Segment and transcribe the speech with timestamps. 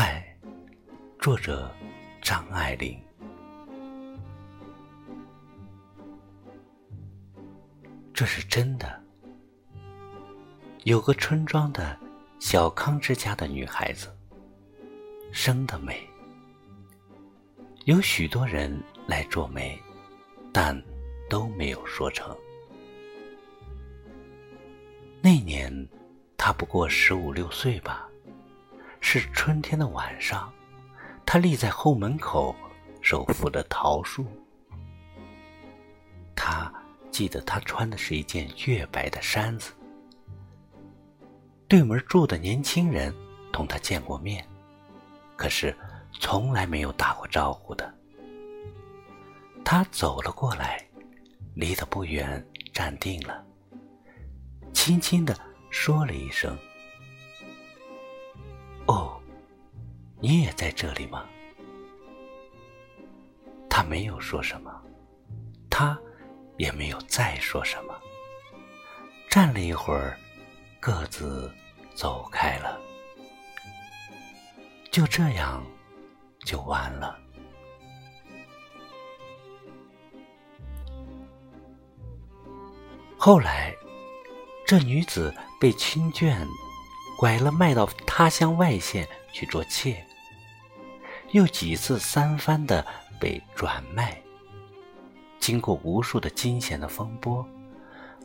[0.00, 0.24] 爱
[1.18, 1.70] 作者
[2.22, 2.98] 张爱玲。
[8.14, 8.98] 这是真的。
[10.84, 12.00] 有个村庄的
[12.38, 14.10] 小康之家的女孩子，
[15.32, 16.08] 生得美，
[17.84, 18.74] 有许多人
[19.06, 19.78] 来做媒，
[20.50, 20.82] 但
[21.28, 22.34] 都没有说成。
[25.20, 25.70] 那年
[26.38, 28.09] 她不过十五六岁吧，
[29.00, 30.52] 是春天的晚上。
[31.26, 32.54] 他立在后门口，
[33.00, 34.26] 手扶着桃树。
[36.34, 36.72] 他
[37.10, 39.72] 记得他穿的是一件月白的衫子。
[41.68, 43.14] 对门住的年轻人
[43.52, 44.44] 同他见过面，
[45.36, 45.76] 可是
[46.18, 47.94] 从来没有打过招呼的。
[49.64, 50.84] 他走了过来，
[51.54, 53.44] 离得不远，站定了，
[54.72, 55.38] 轻轻的
[55.70, 56.58] 说了一声
[58.90, 59.16] ：“哦。”
[60.22, 61.24] 你也在这里吗？
[63.70, 64.70] 他没有说什么，
[65.70, 65.98] 他
[66.58, 67.98] 也没有再说什么。
[69.30, 70.18] 站了一会儿，
[70.78, 71.50] 各自
[71.94, 72.78] 走开了。
[74.90, 75.64] 就这样，
[76.44, 77.18] 就完了。
[83.16, 83.74] 后来，
[84.66, 86.46] 这女子被亲眷
[87.20, 90.02] 拐了，卖到他乡外县去做妾。
[91.32, 92.82] 又几次三番的
[93.20, 94.18] 被转卖，
[95.38, 97.46] 经过无数的惊险的风波，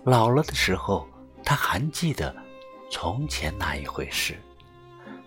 [0.05, 1.05] 老了的时候，
[1.43, 2.33] 他还记得
[2.89, 4.39] 从前那一回事，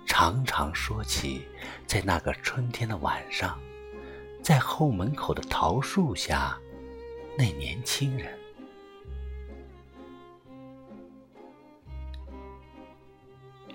[0.06, 1.46] 常常说起
[1.86, 3.60] 在那个春天的晚上，
[4.42, 6.58] 在后门口的桃树下，
[7.36, 8.37] 那年轻人，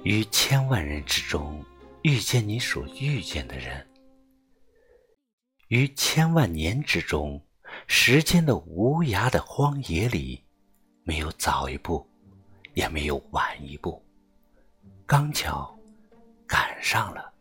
[0.04, 1.64] 于千万人之中
[2.02, 3.88] 遇见你所遇见的人。
[5.70, 7.42] 于千万年之中，
[7.88, 10.44] 时间的无涯的荒野里，
[11.04, 12.06] 没有早一步，
[12.74, 14.04] 也没有晚一步，
[15.06, 15.74] 刚巧
[16.46, 17.34] 赶上了，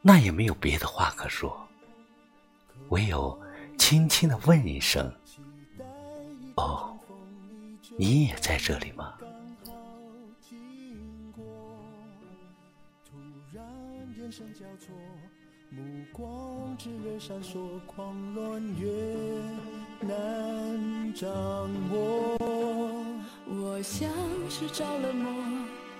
[0.00, 1.68] 那也没有别的话可说，
[2.90, 3.36] 唯有
[3.76, 5.12] 轻轻的问一声
[6.54, 6.96] ：“哦，
[7.98, 9.18] 你也在这里吗？”
[14.24, 14.94] 眼神交错
[15.68, 18.90] 目光炽热闪烁，狂乱越
[20.00, 21.28] 难掌
[21.92, 22.38] 握。
[23.46, 24.08] 我像
[24.48, 25.30] 是着了魔，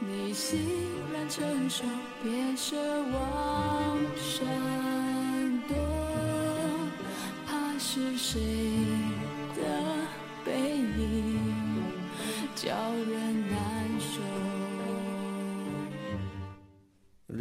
[0.00, 0.58] 你欣
[1.12, 1.84] 然承受，
[2.22, 2.78] 别奢
[3.12, 4.46] 望闪
[5.68, 5.76] 躲，
[7.46, 8.41] 怕是谁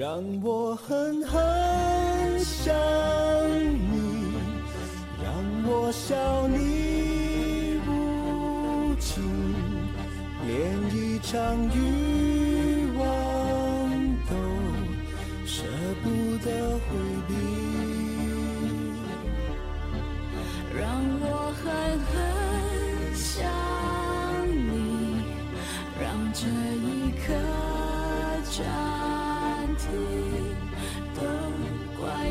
[0.04, 1.42] 让我狠狠。
[2.44, 2.76] 想
[3.56, 4.34] 你，
[5.24, 5.34] 让
[5.66, 9.24] 我笑你无情，
[10.46, 10.52] 连
[10.94, 12.13] 一场雨。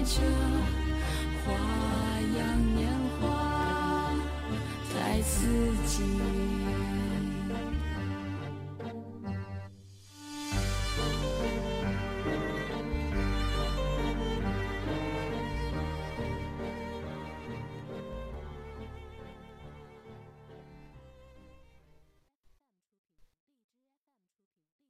[0.04, 0.20] 这
[1.44, 1.52] 花
[2.36, 2.90] 样年
[3.20, 4.10] 华，
[4.92, 5.46] 在四
[5.86, 6.02] 季。